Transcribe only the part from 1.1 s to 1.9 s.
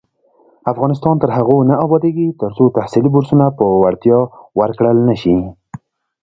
تر هغو نه